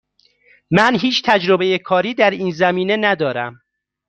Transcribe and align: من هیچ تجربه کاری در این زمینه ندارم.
من 0.71 0.95
هیچ 0.99 1.23
تجربه 1.25 1.77
کاری 1.77 2.13
در 2.13 2.29
این 2.31 2.51
زمینه 2.51 2.97
ندارم. 2.97 3.61